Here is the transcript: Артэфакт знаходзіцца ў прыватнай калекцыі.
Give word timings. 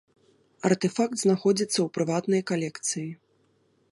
Артэфакт 0.69 1.15
знаходзіцца 1.23 1.73
ў 1.81 1.87
прыватнай 1.97 2.41
калекцыі. 2.53 3.07